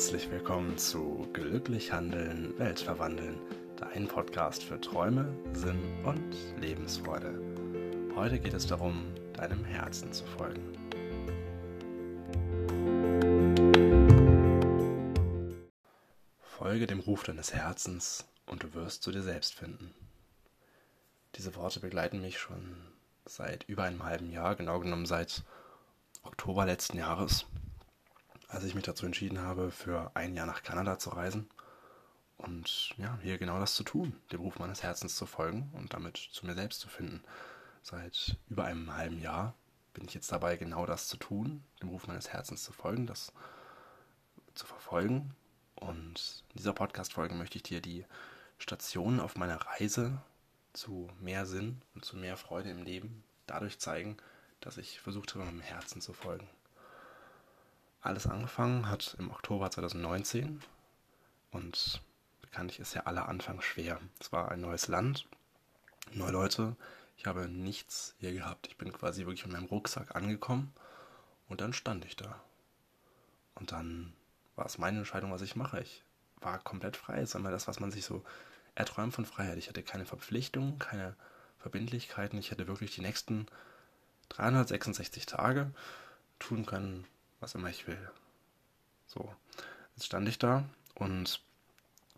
[0.00, 3.38] Herzlich willkommen zu Glücklich Handeln, Welt verwandeln,
[3.76, 7.38] dein Podcast für Träume, Sinn und Lebensfreude.
[8.16, 10.72] Heute geht es darum, deinem Herzen zu folgen.
[16.38, 19.92] Folge dem Ruf deines Herzens und du wirst zu dir selbst finden.
[21.34, 22.74] Diese Worte begleiten mich schon
[23.26, 25.44] seit über einem halben Jahr, genau genommen seit
[26.22, 27.44] Oktober letzten Jahres
[28.50, 31.48] als ich mich dazu entschieden habe, für ein Jahr nach Kanada zu reisen
[32.36, 36.16] und ja, hier genau das zu tun, dem Ruf meines Herzens zu folgen und damit
[36.16, 37.22] zu mir selbst zu finden.
[37.82, 39.54] Seit über einem halben Jahr
[39.94, 43.32] bin ich jetzt dabei, genau das zu tun, dem Ruf meines Herzens zu folgen, das
[44.54, 45.34] zu verfolgen.
[45.76, 48.04] Und in dieser Podcast-Folge möchte ich dir die
[48.58, 50.20] Stationen auf meiner Reise
[50.72, 54.16] zu mehr Sinn und zu mehr Freude im Leben dadurch zeigen,
[54.60, 56.48] dass ich versucht habe, meinem Herzen zu folgen.
[58.02, 60.62] Alles angefangen hat im Oktober 2019
[61.50, 62.00] und
[62.40, 64.00] bekanntlich ist ja aller Anfang schwer.
[64.18, 65.26] Es war ein neues Land,
[66.12, 66.76] neue Leute.
[67.18, 68.68] Ich habe nichts hier gehabt.
[68.68, 70.72] Ich bin quasi wirklich mit meinem Rucksack angekommen
[71.48, 72.40] und dann stand ich da.
[73.54, 74.14] Und dann
[74.56, 75.80] war es meine Entscheidung, was ich mache.
[75.80, 76.02] Ich
[76.40, 77.20] war komplett frei.
[77.20, 78.24] Es ist immer das, was man sich so
[78.74, 79.58] erträumt von Freiheit.
[79.58, 81.14] Ich hatte keine Verpflichtungen, keine
[81.58, 82.38] Verbindlichkeiten.
[82.38, 83.46] Ich hätte wirklich die nächsten
[84.30, 85.70] 366 Tage
[86.38, 87.06] tun können,
[87.40, 88.10] was immer ich will.
[89.06, 89.34] So,
[89.96, 91.42] jetzt stand ich da und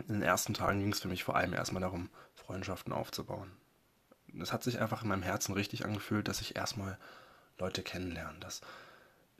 [0.08, 3.50] in den ersten Tagen ging es für mich vor allem erstmal darum, Freundschaften aufzubauen.
[4.40, 6.98] Es hat sich einfach in meinem Herzen richtig angefühlt, dass ich erstmal
[7.58, 8.38] Leute kennenlerne.
[8.40, 8.62] Dass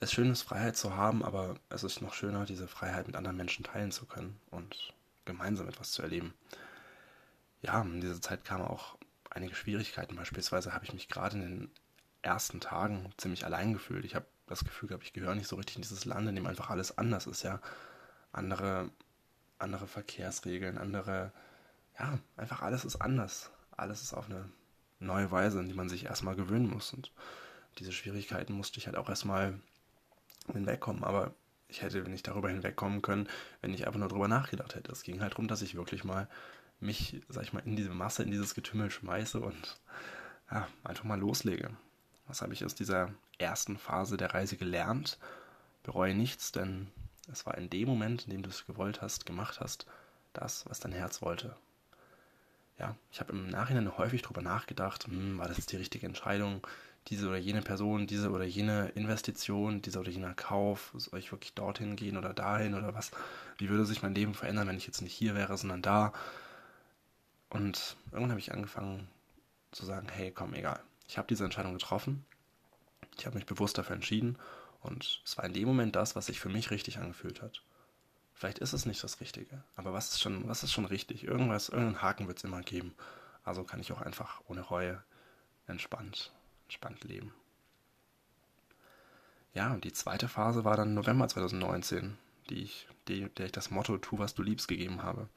[0.00, 3.36] es schön ist, Freiheit zu haben, aber es ist noch schöner, diese Freiheit mit anderen
[3.36, 4.92] Menschen teilen zu können und
[5.24, 6.34] gemeinsam etwas zu erleben.
[7.62, 8.98] Ja, in dieser Zeit kamen auch
[9.30, 10.16] einige Schwierigkeiten.
[10.16, 11.70] Beispielsweise habe ich mich gerade in den
[12.20, 14.04] ersten Tagen ziemlich allein gefühlt.
[14.04, 16.46] Ich habe das Gefühl gehabt, ich gehöre nicht so richtig in dieses Land, in dem
[16.46, 17.60] einfach alles anders ist, ja.
[18.32, 18.90] Andere,
[19.58, 21.32] andere Verkehrsregeln, andere,
[21.98, 23.50] ja, einfach alles ist anders.
[23.76, 24.48] Alles ist auf eine
[25.00, 26.92] neue Weise, in die man sich erstmal gewöhnen muss.
[26.92, 27.12] Und
[27.78, 29.58] diese Schwierigkeiten musste ich halt auch erstmal
[30.52, 31.04] hinwegkommen.
[31.04, 31.34] Aber
[31.68, 33.28] ich hätte nicht darüber hinwegkommen können,
[33.60, 34.92] wenn ich einfach nur darüber nachgedacht hätte.
[34.92, 36.28] Es ging halt darum, dass ich wirklich mal
[36.80, 39.80] mich, sag ich mal, in diese Masse, in dieses Getümmel schmeiße und
[40.50, 41.70] ja, einfach mal loslege.
[42.26, 45.18] Was habe ich aus dieser ersten Phase der Reise gelernt?
[45.82, 46.88] Bereue nichts, denn
[47.30, 49.86] es war in dem Moment, in dem du es gewollt hast, gemacht hast,
[50.32, 51.56] das, was dein Herz wollte.
[52.78, 56.66] Ja, ich habe im Nachhinein häufig darüber nachgedacht, hm, war das die richtige Entscheidung,
[57.08, 61.54] diese oder jene Person, diese oder jene Investition, dieser oder jener Kauf, soll ich wirklich
[61.54, 63.10] dorthin gehen oder dahin oder was?
[63.58, 66.12] Wie würde sich mein Leben verändern, wenn ich jetzt nicht hier wäre, sondern da?
[67.50, 69.08] Und irgendwann habe ich angefangen
[69.72, 70.80] zu sagen, hey, komm, egal
[71.12, 72.24] ich habe diese Entscheidung getroffen.
[73.18, 74.38] Ich habe mich bewusst dafür entschieden
[74.80, 77.62] und es war in dem Moment das, was sich für mich richtig angefühlt hat.
[78.32, 81.24] Vielleicht ist es nicht das Richtige, aber was ist schon, was ist schon richtig?
[81.24, 82.94] Irgendwas, irgendeinen Haken wird es immer geben.
[83.44, 85.02] Also kann ich auch einfach ohne Reue
[85.66, 86.32] entspannt,
[86.64, 87.34] entspannt leben.
[89.52, 92.16] Ja, und die zweite Phase war dann November 2019,
[92.48, 95.28] die ich, die, der ich das Motto Tu, was du liebst gegeben habe.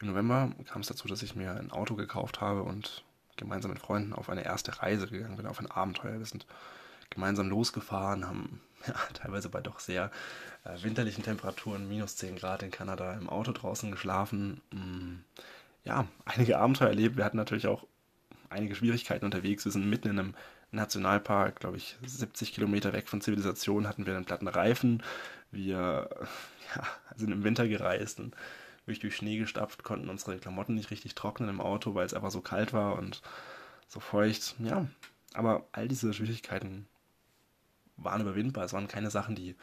[0.00, 3.04] Im November kam es dazu, dass ich mir ein Auto gekauft habe und
[3.38, 6.18] gemeinsam mit Freunden auf eine erste Reise gegangen bin, auf ein Abenteuer.
[6.18, 6.46] Wir sind
[7.10, 10.10] gemeinsam losgefahren, haben ja, teilweise bei doch sehr
[10.64, 14.60] äh, winterlichen Temperaturen, minus 10 Grad in Kanada, im Auto draußen geschlafen.
[14.70, 15.24] Mm,
[15.84, 17.16] ja, einige Abenteuer erlebt.
[17.16, 17.86] Wir hatten natürlich auch
[18.50, 19.64] einige Schwierigkeiten unterwegs.
[19.64, 20.34] Wir sind mitten in einem
[20.70, 25.02] Nationalpark, glaube ich, 70 Kilometer weg von Zivilisation, hatten wir einen platten Reifen.
[25.50, 26.08] Wir
[26.76, 26.82] ja,
[27.16, 28.36] sind im Winter gereist und
[28.88, 32.30] wirklich durch Schnee gestapft, konnten unsere Klamotten nicht richtig trocknen im Auto, weil es einfach
[32.30, 33.22] so kalt war und
[33.86, 34.56] so feucht.
[34.58, 34.88] Ja,
[35.34, 36.88] aber all diese Schwierigkeiten
[37.96, 38.64] waren überwindbar.
[38.64, 39.56] Es waren keine Sachen, die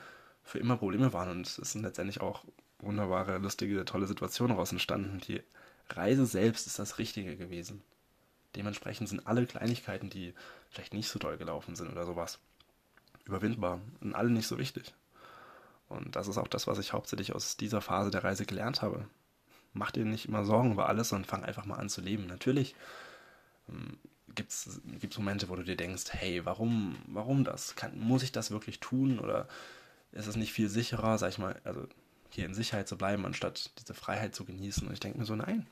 [0.44, 2.46] für immer Probleme waren und es sind letztendlich auch
[2.80, 5.20] wunderbare, lustige, tolle Situationen daraus entstanden.
[5.28, 5.42] Die
[5.90, 7.82] Reise selbst ist das Richtige gewesen.
[8.56, 10.34] Dementsprechend sind alle Kleinigkeiten, die
[10.70, 12.40] vielleicht nicht so toll gelaufen sind oder sowas,
[13.26, 14.94] überwindbar und alle nicht so wichtig.
[15.88, 19.08] Und das ist auch das, was ich hauptsächlich aus dieser Phase der Reise gelernt habe.
[19.76, 22.28] Mach dir nicht immer Sorgen über alles und fang einfach mal an zu leben.
[22.28, 22.76] Natürlich
[23.70, 23.98] ähm,
[24.34, 27.76] gibt es Momente, wo du dir denkst, hey, warum, warum das?
[27.76, 29.20] Kann, muss ich das wirklich tun?
[29.20, 29.48] Oder
[30.14, 31.88] ist es nicht viel sicherer, sag ich mal, also
[32.30, 34.88] hier in Sicherheit zu bleiben, anstatt diese Freiheit zu genießen?
[34.88, 35.68] Und ich denke mir so, nein.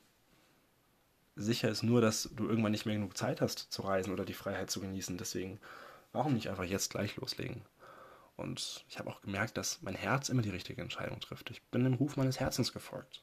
[1.35, 4.33] Sicher ist nur, dass du irgendwann nicht mehr genug Zeit hast zu reisen oder die
[4.33, 5.17] Freiheit zu genießen.
[5.17, 5.59] Deswegen,
[6.11, 7.61] warum nicht einfach jetzt gleich loslegen?
[8.35, 11.49] Und ich habe auch gemerkt, dass mein Herz immer die richtige Entscheidung trifft.
[11.51, 13.21] Ich bin dem Ruf meines Herzens gefolgt.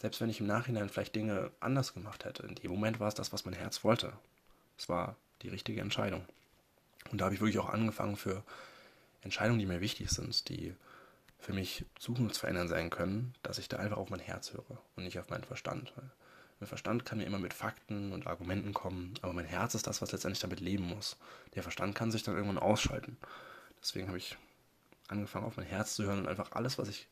[0.00, 3.14] Selbst wenn ich im Nachhinein vielleicht Dinge anders gemacht hätte, in dem Moment war es
[3.14, 4.12] das, was mein Herz wollte.
[4.76, 6.24] Es war die richtige Entscheidung.
[7.10, 8.42] Und da habe ich wirklich auch angefangen für
[9.22, 10.74] Entscheidungen, die mir wichtig sind, die
[11.38, 15.18] für mich zukunftsverändernd sein können, dass ich da einfach auf mein Herz höre und nicht
[15.18, 15.92] auf meinen Verstand.
[16.60, 20.00] Mein Verstand kann mir immer mit Fakten und Argumenten kommen, aber mein Herz ist das,
[20.00, 21.16] was letztendlich damit leben muss.
[21.54, 23.18] Der Verstand kann sich dann irgendwann ausschalten.
[23.82, 24.36] Deswegen habe ich
[25.08, 27.08] angefangen, auf mein Herz zu hören und einfach alles, was ich,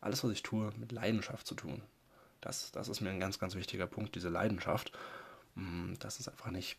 [0.00, 1.82] alles, was ich tue, mit Leidenschaft zu tun.
[2.44, 4.92] Das, das ist mir ein ganz, ganz wichtiger Punkt, diese Leidenschaft.
[5.54, 6.76] Mm, dass es einfach nicht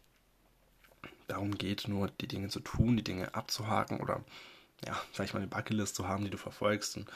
[1.27, 4.23] darum geht, nur die Dinge zu tun, die Dinge abzuhaken oder,
[4.85, 7.09] ja, sag ich mal, eine Bucketlist zu haben, die du verfolgst und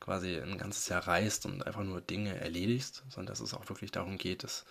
[0.00, 3.90] quasi ein ganzes Jahr reist und einfach nur Dinge erledigst, sondern dass es auch wirklich
[3.90, 4.64] darum geht, dass,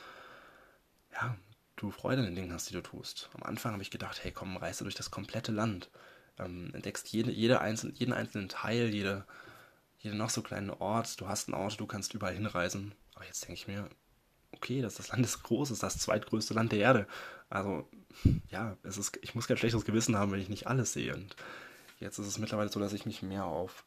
[1.12, 1.36] ja,
[1.75, 3.30] du Freude an den Dingen hast, die du tust.
[3.33, 5.89] Am Anfang habe ich gedacht, hey, komm, reist du durch das komplette Land,
[6.39, 9.25] ähm, entdeckst jede, jede einzelne, jeden einzelnen Teil, jede,
[10.00, 12.94] jede noch so kleine Ort, du hast einen Ort, du kannst überall hinreisen.
[13.24, 13.90] Aber jetzt denke ich mir,
[14.52, 17.08] okay, dass das Land ist groß, ist das zweitgrößte Land der Erde.
[17.50, 17.88] Also,
[18.50, 21.16] ja, es ist, ich muss kein schlechtes Gewissen haben, wenn ich nicht alles sehe.
[21.16, 21.38] Und
[22.02, 23.86] jetzt ist es mittlerweile so, dass ich mich mehr auf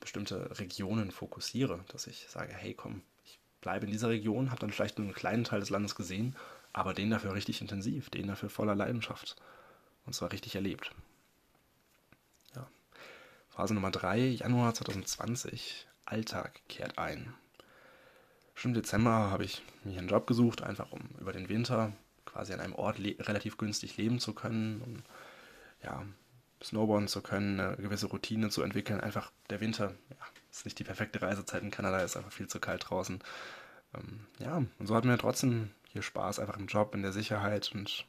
[0.00, 4.72] bestimmte Regionen fokussiere, dass ich sage, hey, komm, ich bleibe in dieser Region, habe dann
[4.72, 6.34] vielleicht einen kleinen Teil des Landes gesehen,
[6.72, 9.36] aber den dafür richtig intensiv, den dafür voller Leidenschaft.
[10.06, 10.90] Und zwar richtig erlebt.
[12.56, 12.68] Ja.
[13.48, 17.32] Phase Nummer 3, Januar 2020, Alltag kehrt ein.
[18.56, 21.92] Schon im Dezember habe ich mir einen Job gesucht, einfach um über den Winter
[22.24, 25.02] quasi an einem Ort relativ günstig leben zu können, um
[25.84, 26.02] ja,
[26.64, 28.98] snowboarden zu können, eine gewisse Routine zu entwickeln.
[28.98, 30.16] Einfach der Winter ja,
[30.50, 33.18] ist nicht die perfekte Reisezeit in Kanada, ist einfach viel zu kalt draußen.
[33.94, 37.70] Ähm, ja, und so hatten wir trotzdem hier Spaß, einfach im Job, in der Sicherheit
[37.74, 38.06] und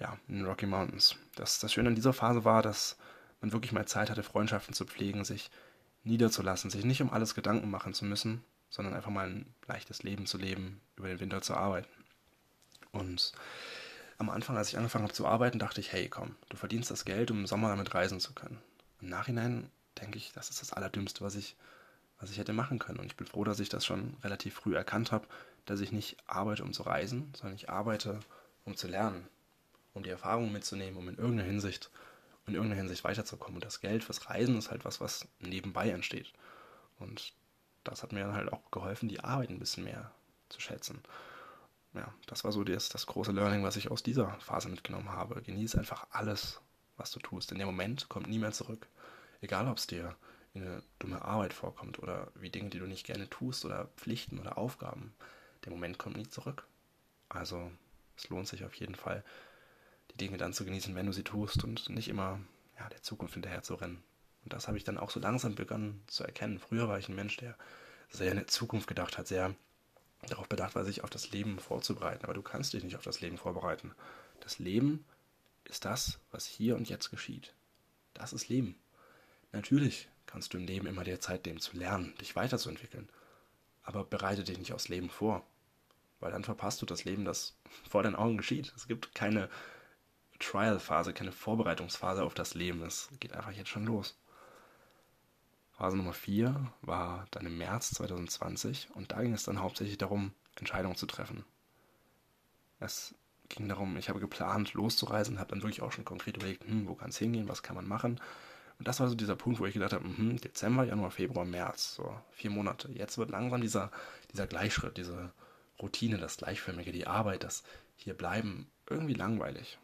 [0.00, 1.14] ja, in den Rocky Mountains.
[1.36, 2.96] Das, das Schöne an dieser Phase war, dass
[3.40, 5.52] man wirklich mal Zeit hatte, Freundschaften zu pflegen, sich
[6.02, 8.42] niederzulassen, sich nicht um alles Gedanken machen zu müssen,
[8.74, 11.88] sondern einfach mal ein leichtes Leben zu leben, über den Winter zu arbeiten.
[12.90, 13.32] Und
[14.18, 17.04] am Anfang, als ich angefangen habe zu arbeiten, dachte ich, hey, komm, du verdienst das
[17.04, 18.58] Geld, um im Sommer damit reisen zu können.
[19.00, 21.54] Im Nachhinein denke ich, das ist das Allerdümmste, was ich,
[22.18, 22.98] was ich hätte machen können.
[22.98, 25.28] Und ich bin froh, dass ich das schon relativ früh erkannt habe,
[25.66, 28.18] dass ich nicht arbeite, um zu reisen, sondern ich arbeite,
[28.64, 29.28] um zu lernen,
[29.92, 31.90] um die Erfahrungen mitzunehmen, um in irgendeiner Hinsicht,
[32.48, 33.58] in irgendeiner Hinsicht weiterzukommen.
[33.58, 36.32] Und das Geld fürs Reisen ist halt was, was nebenbei entsteht.
[36.98, 37.34] Und
[37.84, 40.10] das hat mir dann halt auch geholfen, die Arbeit ein bisschen mehr
[40.48, 41.02] zu schätzen.
[41.94, 45.42] Ja, das war so das, das große Learning, was ich aus dieser Phase mitgenommen habe.
[45.42, 46.60] Genieß einfach alles,
[46.96, 47.52] was du tust.
[47.52, 48.88] In dem Moment kommt nie mehr zurück.
[49.40, 50.16] Egal, ob es dir
[50.54, 54.58] eine dumme Arbeit vorkommt oder wie Dinge, die du nicht gerne tust oder Pflichten oder
[54.58, 55.14] Aufgaben.
[55.64, 56.66] Der Moment kommt nie zurück.
[57.28, 57.70] Also
[58.16, 59.24] es lohnt sich auf jeden Fall,
[60.12, 62.40] die Dinge dann zu genießen, wenn du sie tust und nicht immer
[62.78, 64.02] ja, der Zukunft hinterher zu rennen.
[64.44, 66.58] Und das habe ich dann auch so langsam begonnen zu erkennen.
[66.58, 67.56] Früher war ich ein Mensch, der
[68.10, 69.54] sehr in der Zukunft gedacht hat, sehr
[70.28, 72.24] darauf bedacht war, sich auf das Leben vorzubereiten.
[72.24, 73.92] Aber du kannst dich nicht auf das Leben vorbereiten.
[74.40, 75.04] Das Leben
[75.64, 77.54] ist das, was hier und jetzt geschieht.
[78.12, 78.76] Das ist Leben.
[79.52, 83.08] Natürlich kannst du im Leben immer dir Zeit nehmen zu lernen, dich weiterzuentwickeln.
[83.82, 85.46] Aber bereite dich nicht aufs Leben vor.
[86.20, 87.56] Weil dann verpasst du das Leben, das
[87.88, 88.72] vor deinen Augen geschieht.
[88.76, 89.48] Es gibt keine
[90.38, 92.82] Trial-Phase, keine Vorbereitungsphase auf das Leben.
[92.82, 94.18] Es geht einfach jetzt schon los.
[95.76, 100.32] Phase Nummer 4 war dann im März 2020 und da ging es dann hauptsächlich darum,
[100.56, 101.44] Entscheidungen zu treffen.
[102.78, 103.14] Es
[103.48, 106.94] ging darum, ich habe geplant, loszureisen, habe dann wirklich auch schon konkret überlegt, hm, wo
[106.94, 108.20] kann es hingehen, was kann man machen.
[108.78, 111.94] Und das war so dieser Punkt, wo ich gedacht habe, hm, Dezember, Januar, Februar, März,
[111.94, 112.90] so vier Monate.
[112.92, 113.90] Jetzt wird langsam dieser,
[114.32, 115.32] dieser Gleichschritt, diese
[115.80, 117.64] Routine, das Gleichförmige, die Arbeit, das
[117.96, 119.78] hier bleiben, irgendwie langweilig.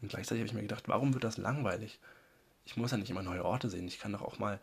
[0.00, 2.00] Und gleichzeitig habe ich mir gedacht, warum wird das langweilig?
[2.64, 3.88] Ich muss ja nicht immer neue Orte sehen.
[3.88, 4.60] Ich kann doch auch mal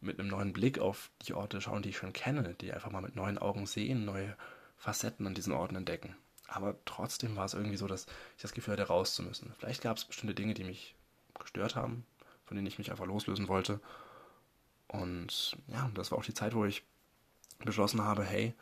[0.00, 3.02] mit einem neuen Blick auf die Orte schauen, die ich schon kenne, die einfach mal
[3.02, 4.36] mit neuen Augen sehen, neue
[4.76, 6.14] Facetten an diesen Orten entdecken.
[6.48, 8.06] Aber trotzdem war es irgendwie so, dass
[8.36, 9.52] ich das Gefühl hatte, raus zu müssen.
[9.58, 10.94] Vielleicht gab es bestimmte Dinge, die mich
[11.38, 12.04] gestört haben,
[12.44, 13.80] von denen ich mich einfach loslösen wollte.
[14.86, 16.84] Und ja, das war auch die Zeit, wo ich
[17.64, 18.54] beschlossen habe, hey,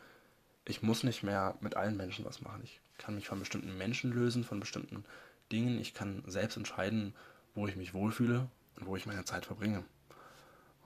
[0.65, 2.63] ich muss nicht mehr mit allen Menschen was machen.
[2.65, 5.05] Ich kann mich von bestimmten Menschen lösen, von bestimmten
[5.53, 5.79] Dingen.
[5.79, 7.15] Ich kann selbst entscheiden,
[7.55, 9.85] wo ich mich wohlfühle und wo ich meine Zeit verbringe.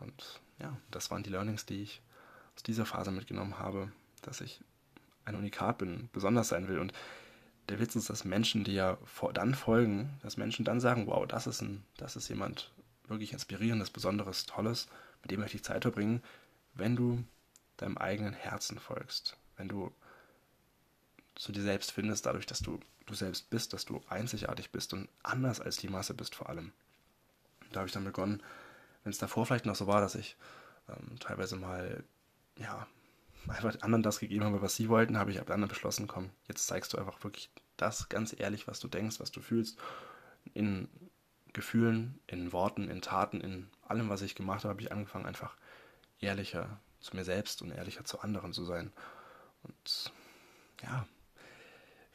[0.00, 2.02] Und ja, das waren die Learnings, die ich
[2.54, 3.90] aus dieser Phase mitgenommen habe,
[4.22, 4.60] dass ich
[5.25, 6.78] ein Unikat bin, besonders sein will.
[6.78, 6.92] Und
[7.68, 8.98] der Witz ist, dass Menschen, die ja
[9.34, 12.72] dann folgen, dass Menschen dann sagen, wow, das ist, ein, das ist jemand
[13.06, 14.88] wirklich inspirierendes, besonderes, tolles,
[15.22, 16.22] mit dem möchte ich Zeit verbringen,
[16.75, 17.25] wenn du
[17.76, 19.92] deinem eigenen Herzen folgst, wenn du
[21.38, 22.78] zu dir selbst findest, dadurch, dass du
[23.09, 26.73] du selbst bist, dass du einzigartig bist und anders als die Masse bist vor allem.
[27.73, 28.42] Da habe ich dann begonnen,
[29.02, 30.37] wenn es davor vielleicht noch so war, dass ich
[30.88, 32.04] ähm, teilweise mal,
[32.57, 32.87] ja,
[33.47, 36.66] einfach anderen das gegeben habe, was sie wollten, habe ich ab dann beschlossen, komm, jetzt
[36.66, 39.78] zeigst du einfach wirklich das ganz ehrlich, was du denkst, was du fühlst,
[40.54, 40.88] in
[41.52, 45.57] Gefühlen, in Worten, in Taten, in allem, was ich gemacht habe, habe ich angefangen, einfach
[46.21, 48.92] ehrlicher zu mir selbst und ehrlicher zu anderen zu sein.
[49.62, 50.12] Und
[50.83, 51.07] ja,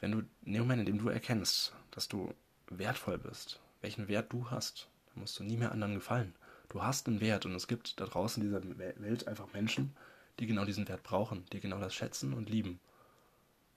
[0.04, 2.34] wenn du in dem Moment, in dem du erkennst, dass du
[2.68, 6.34] wertvoll bist, welchen Wert du hast, dann musst du nie mehr anderen gefallen.
[6.68, 9.96] Du hast einen Wert und es gibt da draußen in dieser Welt einfach Menschen,
[10.38, 12.80] die genau diesen Wert brauchen, die genau das schätzen und lieben.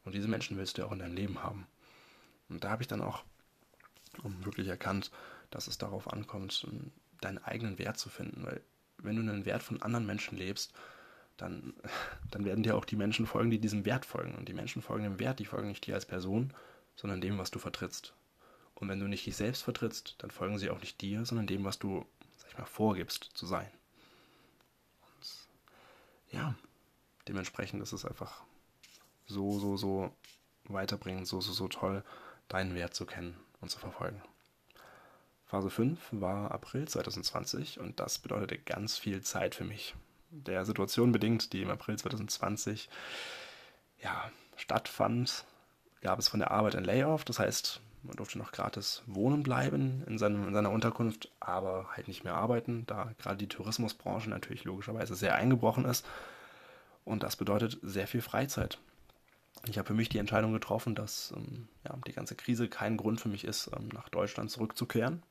[0.03, 1.65] Und diese Menschen willst du auch in deinem Leben haben.
[2.50, 3.24] Und da habe ich dann auch
[4.22, 5.12] wirklich erkannt,
[5.50, 6.67] dass es darauf ankommt,
[7.22, 8.46] deinen eigenen Wert zu finden.
[8.46, 8.62] Weil
[8.98, 10.74] wenn du einen Wert von anderen Menschen lebst,
[11.38, 11.74] dann,
[12.32, 14.36] dann werden dir auch die Menschen folgen, die diesem Wert folgen.
[14.36, 16.53] Und die Menschen folgen dem Wert, die folgen nicht dir als Person,
[16.96, 18.13] sondern dem, was du vertrittst.
[18.75, 21.63] Und wenn du nicht dich selbst vertrittst, dann folgen sie auch nicht dir, sondern dem,
[21.63, 22.06] was du,
[22.38, 23.70] sag ich mal, vorgibst zu sein.
[25.01, 25.48] Und
[26.32, 26.56] ja,
[27.27, 28.44] dementsprechend ist es einfach
[29.25, 30.12] so, so, so
[30.65, 32.03] weiterbringend, so, so, so toll,
[32.50, 34.22] deinen Wert zu kennen und zu verfolgen.
[35.46, 39.96] Phase 5 war April 2020 und das bedeutete ganz viel Zeit für mich.
[40.29, 42.89] Der Situation bedingt, die im April 2020
[44.01, 45.46] ja, stattfand,
[46.01, 47.24] gab es von der Arbeit ein Layoff.
[47.25, 52.07] Das heißt, man durfte noch gratis wohnen bleiben in, seinem, in seiner Unterkunft, aber halt
[52.07, 56.05] nicht mehr arbeiten, da gerade die Tourismusbranche natürlich logischerweise sehr eingebrochen ist.
[57.05, 58.79] Und das bedeutet sehr viel Freizeit.
[59.65, 63.19] Ich habe für mich die Entscheidung getroffen, dass ähm, ja, die ganze Krise kein Grund
[63.19, 65.24] für mich ist, ähm, nach Deutschland zurückzukehren,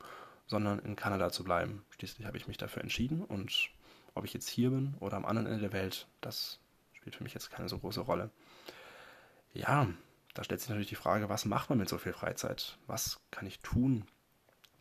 [0.47, 1.85] sondern in Kanada zu bleiben.
[1.91, 3.71] Schließlich habe ich mich dafür entschieden und
[4.17, 6.59] ob ich jetzt hier bin oder am anderen Ende der Welt, das
[6.95, 8.31] spielt für mich jetzt keine so große Rolle.
[9.53, 9.89] Ja,
[10.35, 12.79] da stellt sich natürlich die Frage, was macht man mit so viel Freizeit?
[12.87, 14.05] Was kann ich tun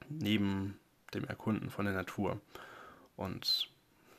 [0.10, 0.80] neben
[1.14, 2.40] dem Erkunden von der Natur?
[3.18, 3.70] Und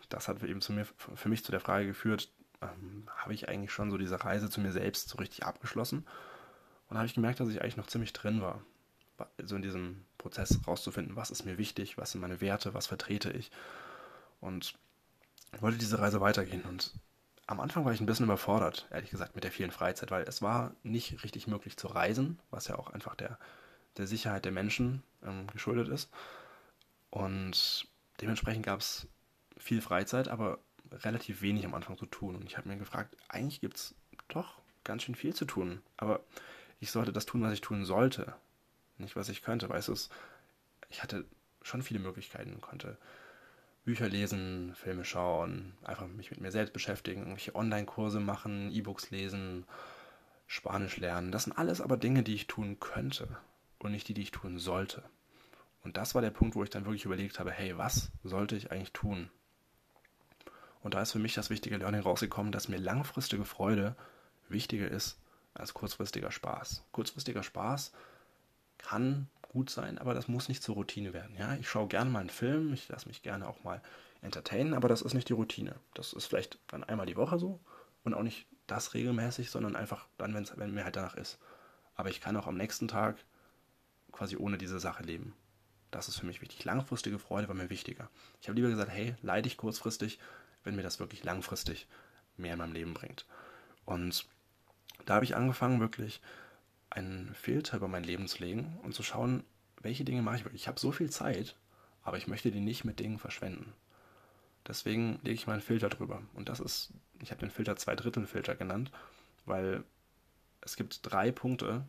[0.09, 2.31] das hat eben zu mir, für mich zu der Frage geführt,
[2.63, 6.07] ähm, habe ich eigentlich schon so diese Reise zu mir selbst so richtig abgeschlossen.
[6.89, 8.63] Und habe ich gemerkt, dass ich eigentlich noch ziemlich drin war.
[9.43, 13.31] So in diesem Prozess rauszufinden, was ist mir wichtig, was sind meine Werte, was vertrete
[13.33, 13.51] ich.
[14.41, 14.79] Und
[15.61, 16.63] wollte diese Reise weitergehen.
[16.63, 16.93] Und
[17.47, 20.43] am Anfang war ich ein bisschen überfordert, ehrlich gesagt, mit der vielen Freizeit, weil es
[20.43, 23.39] war nicht richtig möglich zu reisen, was ja auch einfach der,
[23.97, 26.11] der Sicherheit der Menschen ähm, geschuldet ist.
[27.11, 27.87] Und
[28.21, 29.07] dementsprechend gab es
[29.57, 30.59] viel Freizeit, aber
[30.91, 32.37] relativ wenig am Anfang zu tun.
[32.37, 33.95] Und ich habe mir gefragt, eigentlich gibt es
[34.29, 35.83] doch ganz schön viel zu tun.
[35.97, 36.21] Aber
[36.81, 38.35] ich sollte das tun, was ich tun sollte.
[38.99, 39.69] Nicht, was ich könnte.
[39.69, 39.95] Weißt du,
[40.89, 41.25] ich hatte
[41.63, 42.97] schon viele Möglichkeiten, konnte
[43.87, 49.65] Bücher lesen, Filme schauen, einfach mich mit mir selbst beschäftigen, irgendwelche Online-Kurse machen, E-Books lesen,
[50.49, 51.31] Spanisch lernen.
[51.31, 53.29] Das sind alles aber Dinge, die ich tun könnte
[53.79, 55.05] und nicht die, die ich tun sollte.
[55.85, 58.73] Und das war der Punkt, wo ich dann wirklich überlegt habe, hey, was sollte ich
[58.73, 59.31] eigentlich tun?
[60.83, 63.95] Und da ist für mich das wichtige Learning rausgekommen, dass mir langfristige Freude
[64.49, 65.17] wichtiger ist
[65.55, 66.85] als kurzfristiger Spaß.
[66.91, 67.93] Kurzfristiger Spaß
[68.79, 71.37] kann gut sein, aber das muss nicht zur Routine werden.
[71.39, 73.83] Ja, ich schaue gerne mal einen Film, ich lasse mich gerne auch mal
[74.23, 75.77] entertainen, aber das ist nicht die Routine.
[75.95, 77.61] Das ist vielleicht dann einmal die Woche so
[78.05, 81.39] und auch nicht das regelmäßig, sondern einfach dann, wenn's, wenn mir halt danach ist.
[81.95, 83.17] Aber ich kann auch am nächsten Tag
[84.13, 85.35] quasi ohne diese Sache leben.
[85.91, 86.65] Das ist für mich wichtig.
[86.65, 88.11] Langfristige Freude war mir wichtiger.
[88.41, 90.19] Ich habe lieber gesagt, hey, leide ich kurzfristig,
[90.65, 91.87] wenn mir das wirklich langfristig
[92.37, 93.25] mehr in meinem Leben bringt.
[93.85, 94.27] Und
[95.05, 96.21] da habe ich angefangen, wirklich
[96.91, 99.45] einen Filter über mein Leben zu legen und zu schauen,
[99.83, 100.63] welche Dinge mache ich wirklich.
[100.63, 101.57] Ich habe so viel Zeit,
[102.03, 103.73] aber ich möchte die nicht mit Dingen verschwenden.
[104.67, 106.23] Deswegen lege ich mal einen Filter drüber.
[106.35, 108.91] Und das ist, ich habe den Filter Zwei-Drittel-Filter genannt,
[109.45, 109.85] weil
[110.61, 111.85] es gibt drei Punkte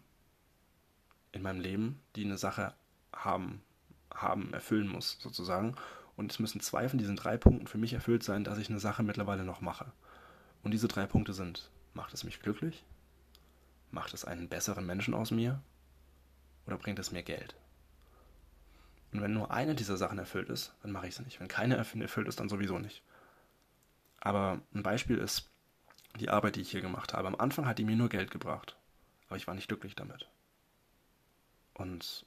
[1.32, 2.74] in meinem Leben, die eine Sache
[3.14, 3.62] haben,
[4.14, 5.76] haben, erfüllen muss, sozusagen.
[6.16, 8.80] Und es müssen zwei von diesen drei Punkten für mich erfüllt sein, dass ich eine
[8.80, 9.92] Sache mittlerweile noch mache.
[10.64, 12.84] Und diese drei Punkte sind, macht es mich glücklich?
[13.92, 15.62] Macht es einen besseren Menschen aus mir?
[16.66, 17.56] Oder bringt es mir Geld?
[19.14, 21.40] Und wenn nur eine dieser Sachen erfüllt ist, dann mache ich sie nicht.
[21.40, 23.02] Wenn keine erfüllt ist, dann sowieso nicht.
[24.20, 25.50] Aber ein Beispiel ist
[26.20, 27.28] die Arbeit, die ich hier gemacht habe.
[27.28, 28.76] Am Anfang hat die mir nur Geld gebracht,
[29.28, 30.28] aber ich war nicht glücklich damit.
[31.74, 32.26] Und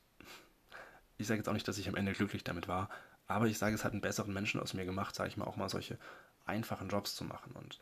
[1.19, 2.88] ich sage jetzt auch nicht, dass ich am Ende glücklich damit war,
[3.26, 5.57] aber ich sage, es hat einen besseren Menschen aus mir gemacht, sage ich mal, auch
[5.57, 5.99] mal solche
[6.47, 7.81] einfachen Jobs zu machen und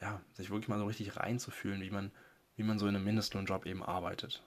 [0.00, 2.12] ja, sich wirklich mal so richtig reinzufühlen, wie man,
[2.58, 4.42] wie man so in einem Mindestlohnjob eben arbeitet.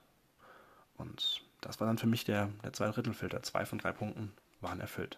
[0.98, 3.42] Und das war dann für mich der, der Zwei-Drittel-Filter.
[3.42, 5.18] Zwei von drei Punkten waren erfüllt.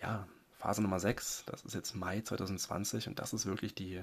[0.00, 0.26] Ja,
[0.58, 4.02] Phase Nummer 6, das ist jetzt Mai 2020 und das ist wirklich die,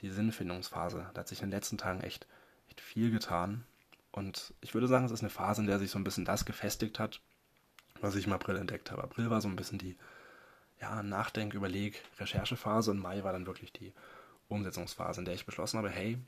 [0.00, 1.10] die Sinnfindungsphase.
[1.12, 2.26] Da hat sich in den letzten Tagen echt,
[2.68, 3.64] echt viel getan.
[4.10, 6.46] Und ich würde sagen, es ist eine Phase, in der sich so ein bisschen das
[6.46, 7.20] gefestigt hat,
[8.00, 9.04] was ich im April entdeckt habe.
[9.04, 9.96] April war so ein bisschen die
[10.80, 13.92] ja, Nachdenk-, Überleg-, Recherchephase und Mai war dann wirklich die
[14.50, 16.18] Umsetzungsphase, in der ich beschlossen habe, hey,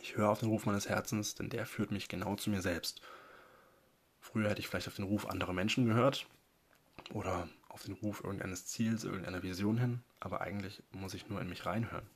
[0.00, 3.02] ich höre auf den Ruf meines Herzens, denn der führt mich genau zu mir selbst.
[4.20, 6.26] Früher hätte ich vielleicht auf den Ruf anderer Menschen gehört
[7.12, 11.48] oder auf den Ruf irgendeines Ziels, irgendeiner Vision hin, aber eigentlich muss ich nur in
[11.48, 12.08] mich reinhören.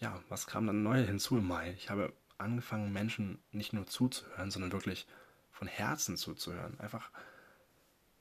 [0.00, 1.72] Ja, was kam dann neu hinzu im Mai?
[1.76, 5.06] Ich habe angefangen, Menschen nicht nur zuzuhören, sondern wirklich
[5.52, 6.78] von Herzen zuzuhören.
[6.80, 7.10] Einfach,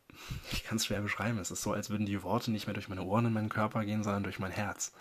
[0.52, 1.40] ich kann es schwer beschreiben.
[1.40, 3.86] Es ist so, als würden die Worte nicht mehr durch meine Ohren in meinen Körper
[3.86, 4.94] gehen, sondern durch mein Herz.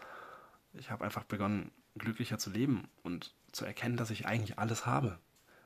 [0.74, 5.18] Ich habe einfach begonnen, glücklicher zu leben und zu erkennen, dass ich eigentlich alles habe.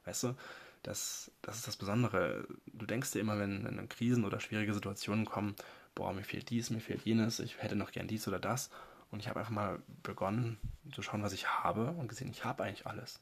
[0.04, 0.34] Weißt du,
[0.82, 2.46] das, das ist das Besondere.
[2.66, 5.54] Du denkst dir immer, wenn, wenn Krisen oder schwierige Situationen kommen,
[5.94, 8.70] boah, mir fehlt dies, mir fehlt jenes, ich hätte noch gern dies oder das.
[9.10, 10.58] Und ich habe einfach mal begonnen
[10.92, 13.20] zu schauen, was ich habe und gesehen, ich habe eigentlich alles.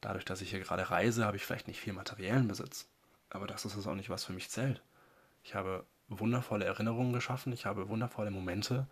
[0.00, 2.88] Dadurch, dass ich hier gerade reise, habe ich vielleicht nicht viel materiellen Besitz.
[3.30, 4.82] Aber das ist es auch nicht, was für mich zählt.
[5.44, 8.86] Ich habe wundervolle Erinnerungen geschaffen, ich habe wundervolle Momente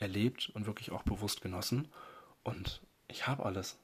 [0.00, 1.88] erlebt und wirklich auch bewusst genossen.
[2.42, 3.78] Und ich habe alles.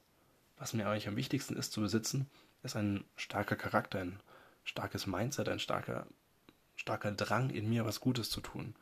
[0.57, 2.29] Was mir eigentlich am wichtigsten ist zu besitzen,
[2.63, 4.19] ist ein starker Charakter, ein
[4.63, 6.07] starkes Mindset, ein starker,
[6.75, 8.75] starker Drang in mir, was Gutes zu tun.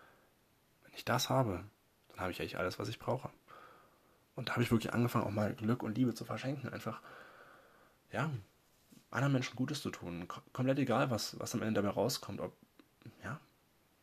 [0.84, 1.66] Wenn ich das habe,
[2.10, 3.30] dann habe ich eigentlich alles, was ich brauche.
[4.36, 6.70] Und da habe ich wirklich angefangen, auch mal Glück und Liebe zu verschenken.
[6.72, 7.02] Einfach,
[8.12, 8.30] ja,
[9.12, 10.28] anderen Menschen Gutes zu tun.
[10.54, 12.40] Komplett egal, was, was am Ende dabei rauskommt.
[12.40, 12.56] Ob,
[13.24, 13.40] ja,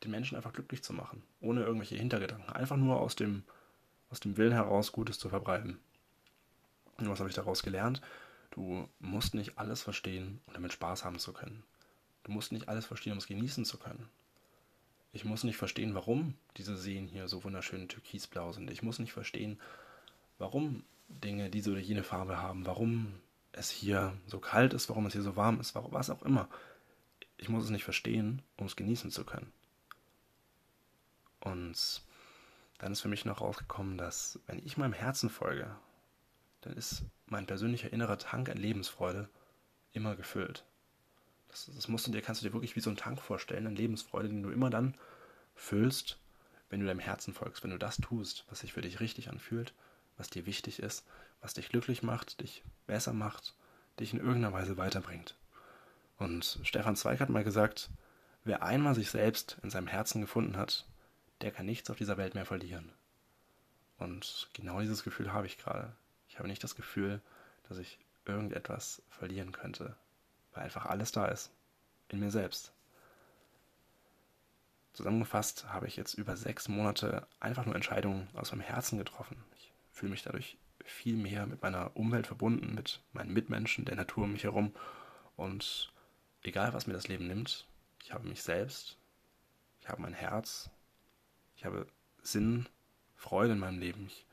[0.03, 1.23] den Menschen einfach glücklich zu machen.
[1.41, 2.53] Ohne irgendwelche Hintergedanken.
[2.53, 3.43] Einfach nur aus dem,
[4.09, 5.79] aus dem Willen heraus Gutes zu verbreiten.
[6.97, 8.01] Und was habe ich daraus gelernt?
[8.51, 11.63] Du musst nicht alles verstehen, um damit Spaß haben zu können.
[12.23, 14.07] Du musst nicht alles verstehen, um es genießen zu können.
[15.11, 18.71] Ich muss nicht verstehen, warum diese Seen hier so wunderschön türkisblau sind.
[18.71, 19.59] Ich muss nicht verstehen,
[20.39, 23.13] warum Dinge diese oder jene Farbe haben, warum
[23.51, 26.49] es hier so kalt ist, warum es hier so warm ist, warum, was auch immer.
[27.37, 29.51] Ich muss es nicht verstehen, um es genießen zu können.
[31.43, 32.01] Und
[32.77, 35.75] dann ist für mich noch rausgekommen, dass wenn ich meinem Herzen folge,
[36.61, 39.29] dann ist mein persönlicher innerer Tank an Lebensfreude
[39.91, 40.63] immer gefüllt.
[41.49, 43.75] Das, das musst du dir, kannst du dir wirklich wie so einen Tank vorstellen, an
[43.75, 44.95] Lebensfreude, den du immer dann
[45.53, 46.17] füllst,
[46.69, 49.73] wenn du deinem Herzen folgst, wenn du das tust, was sich für dich richtig anfühlt,
[50.17, 51.05] was dir wichtig ist,
[51.41, 53.53] was dich glücklich macht, dich besser macht,
[53.99, 55.35] dich in irgendeiner Weise weiterbringt.
[56.17, 57.89] Und Stefan Zweig hat mal gesagt,
[58.45, 60.87] wer einmal sich selbst in seinem Herzen gefunden hat,
[61.41, 62.91] der kann nichts auf dieser Welt mehr verlieren.
[63.97, 65.93] Und genau dieses Gefühl habe ich gerade.
[66.27, 67.21] Ich habe nicht das Gefühl,
[67.67, 69.95] dass ich irgendetwas verlieren könnte
[70.53, 71.51] weil einfach alles da ist.
[72.09, 72.73] In mir selbst.
[74.93, 79.43] Zusammengefasst habe ich jetzt über sechs Monate einfach nur Entscheidungen aus meinem Herzen getroffen.
[79.57, 84.25] Ich fühle mich dadurch viel mehr mit meiner Umwelt verbunden, mit meinen Mitmenschen, der Natur
[84.25, 84.73] um mich herum.
[85.35, 85.91] Und
[86.43, 87.65] egal, was mir das Leben nimmt,
[88.03, 88.97] ich habe mich selbst,
[89.79, 90.69] ich habe mein Herz,
[91.63, 91.87] ich habe
[92.21, 92.67] Sinn,
[93.15, 94.07] Freude in meinem Leben.
[94.07, 94.25] Ich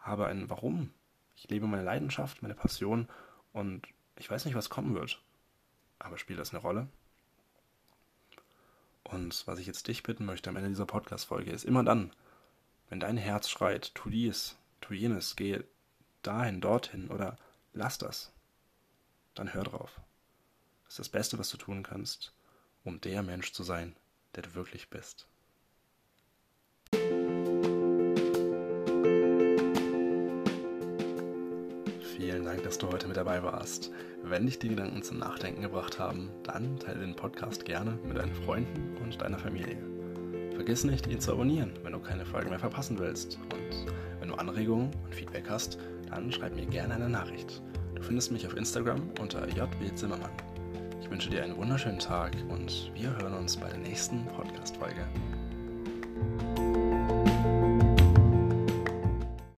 [0.00, 0.92] habe ein Warum.
[1.36, 3.08] Ich lebe meine Leidenschaft, meine Passion
[3.52, 5.22] und ich weiß nicht, was kommen wird.
[6.00, 6.88] Aber spielt das eine Rolle?
[9.04, 12.12] Und was ich jetzt dich bitten möchte am Ende dieser Podcast-Folge ist immer dann,
[12.88, 15.62] wenn dein Herz schreit, tu dies, tu jenes, geh
[16.22, 17.36] dahin, dorthin oder
[17.72, 18.32] lass das,
[19.36, 20.00] dann hör drauf.
[20.86, 22.34] Das ist das Beste, was du tun kannst,
[22.82, 23.94] um der Mensch zu sein,
[24.34, 25.28] der du wirklich bist.
[32.18, 33.90] Vielen Dank, dass du heute mit dabei warst.
[34.22, 38.34] Wenn dich die Gedanken zum Nachdenken gebracht haben, dann teile den Podcast gerne mit deinen
[38.34, 39.78] Freunden und deiner Familie.
[40.54, 43.38] Vergiss nicht, ihn zu abonnieren, wenn du keine Folge mehr verpassen willst.
[43.52, 45.78] Und wenn du Anregungen und Feedback hast,
[46.10, 47.62] dann schreib mir gerne eine Nachricht.
[47.94, 50.32] Du findest mich auf Instagram unter JW Zimmermann.
[51.00, 55.06] Ich wünsche dir einen wunderschönen Tag und wir hören uns bei der nächsten Podcast-Folge.